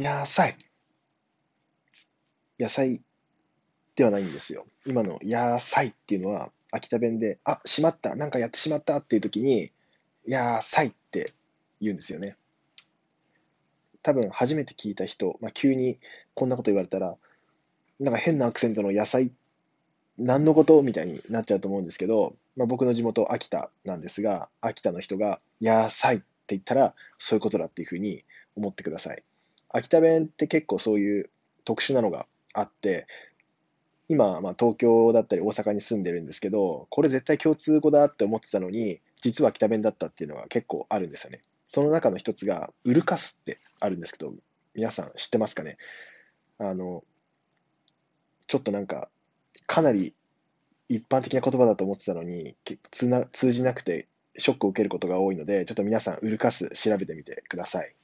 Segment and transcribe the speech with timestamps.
[0.00, 0.56] 野菜。
[2.58, 3.02] 野菜
[3.96, 4.64] ではないんですよ。
[4.86, 9.72] 今の野菜っていうのは、秋田弁で、あ、しまった、なんかやってしまったっていう時に、
[10.26, 11.34] 野菜って
[11.82, 12.38] 言うんですよね。
[14.02, 15.98] 多分初めて聞いた人、まあ、急に
[16.32, 17.18] こんなこと言われたら、
[17.98, 19.30] なんか変なアクセントの野菜、
[20.16, 28.22] 何のことみたいになっちゃうと思うんですけど、まあ、僕の地元、秋田なんですが、秋田の人が野菜って言ったら、そういうことだっていうふうに
[28.56, 29.22] 思ってください。
[29.72, 31.30] 秋田弁って結構そういう
[31.64, 33.06] 特殊なのがあって、
[34.08, 41.42] 今、まあ、東京だったり大阪に住んでるんですけど、これ絶対共通語だって思ってたのに、実は秋田弁だったっていうのが結構あるんですよね。
[41.68, 44.34] その中の一つが、ウルカスってあるんですけど、
[44.74, 45.76] 皆さん知ってますかね？
[46.58, 47.04] あの、
[48.48, 49.08] ちょっとなんか、
[49.68, 50.16] かなり
[50.88, 52.56] 一般的な言葉だと思ってたのに、
[52.90, 57.94] 通じなくてショックを受けることが多いので、ちょっと皆さん、ウルカス調べてみてください。